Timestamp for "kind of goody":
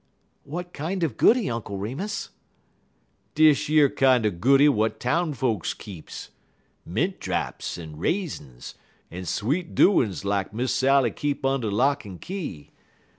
0.73-1.47